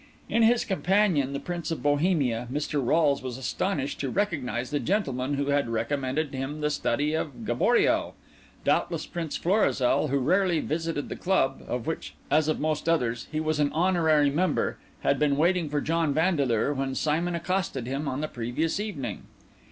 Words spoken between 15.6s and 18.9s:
for John Vandeleur when Simon accosted him on the previous